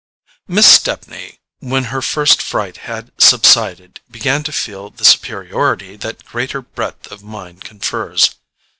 Miss 0.47 0.65
Stepney, 0.65 1.37
when 1.59 1.83
her 1.93 2.01
first 2.01 2.41
fright 2.41 2.77
had 2.89 3.11
subsided, 3.21 3.99
began 4.09 4.41
to 4.41 4.51
feel 4.51 4.89
the 4.89 5.05
superiority 5.05 5.95
that 5.95 6.25
greater 6.25 6.63
breadth 6.63 7.11
of 7.11 7.21
mind 7.23 7.63
confers. 7.63 8.31